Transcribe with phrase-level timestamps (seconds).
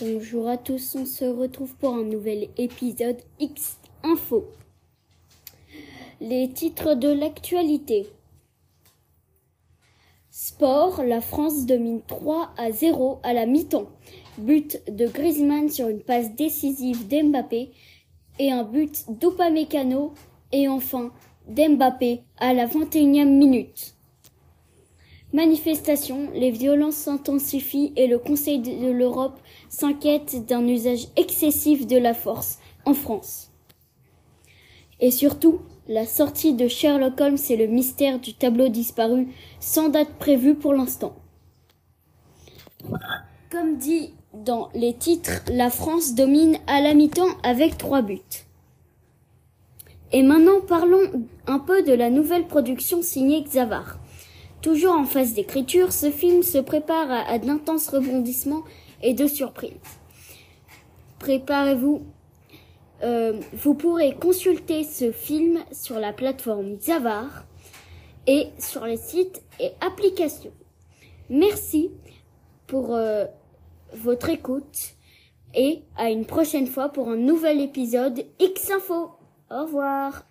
[0.00, 4.44] Bonjour à tous, on se retrouve pour un nouvel épisode X Info.
[6.20, 8.08] Les titres de l'actualité.
[10.32, 13.86] Sport, la France domine 3 à 0 à la mi-temps.
[14.36, 17.70] But de Griezmann sur une passe décisive d'Mbappé
[18.40, 20.12] et un but d'Upamecano
[20.50, 21.12] et enfin
[21.46, 23.93] d'Mbappé à la 21e minute.
[25.34, 29.36] Manifestation, les violences s'intensifient et le Conseil de l'Europe
[29.68, 33.50] s'inquiète d'un usage excessif de la force en France.
[35.00, 39.26] Et surtout, la sortie de Sherlock Holmes et le mystère du tableau disparu
[39.58, 41.16] sans date prévue pour l'instant.
[43.50, 48.20] Comme dit dans les titres, la France domine à la mi-temps avec trois buts.
[50.12, 53.98] Et maintenant parlons un peu de la nouvelle production signée Xavar.
[54.64, 58.64] Toujours en phase d'écriture, ce film se prépare à, d'intenses rebondissements
[59.02, 59.72] et de surprises.
[61.18, 62.02] Préparez-vous.
[63.02, 67.44] Euh, vous pourrez consulter ce film sur la plateforme Xavar
[68.26, 70.54] et sur les sites et applications.
[71.28, 71.90] Merci
[72.66, 73.26] pour euh,
[73.92, 74.94] votre écoute
[75.54, 79.10] et à une prochaine fois pour un nouvel épisode X Info.
[79.50, 80.24] Au revoir.